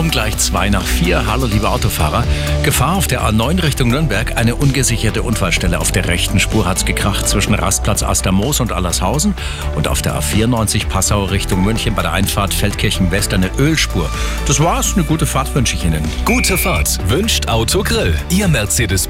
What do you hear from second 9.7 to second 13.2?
Und auf der A94 Passau Richtung München bei der Einfahrt Feldkirchen